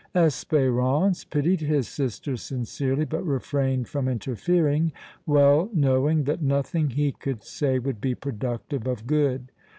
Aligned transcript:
Espérance 0.15 1.29
pitied 1.29 1.61
his 1.61 1.87
sister 1.87 2.35
sincerely, 2.35 3.05
but 3.05 3.21
refrained 3.21 3.87
from 3.87 4.07
interfering, 4.07 4.91
well 5.27 5.69
knowing 5.75 6.23
that 6.23 6.41
nothing 6.41 6.89
he 6.89 7.11
could 7.11 7.43
say 7.43 7.77
would 7.77 8.01
be 8.01 8.15
productive 8.15 8.87
of 8.87 9.05
good. 9.05 9.51